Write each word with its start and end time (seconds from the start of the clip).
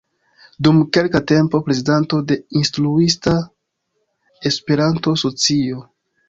Dum 0.67 0.77
kelka 0.95 1.19
tempo 1.31 1.59
prezidanto 1.67 2.21
de 2.31 2.37
Instruista 2.61 3.35
Esperanto-Socio. 4.53 5.85